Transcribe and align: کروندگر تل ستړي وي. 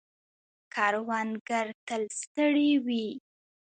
کروندگر 0.73 1.67
تل 1.87 2.01
ستړي 2.19 2.71
وي. 2.85 3.07